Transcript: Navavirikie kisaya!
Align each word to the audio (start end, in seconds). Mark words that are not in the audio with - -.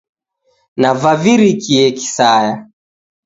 Navavirikie 0.81 1.83
kisaya! 1.97 2.53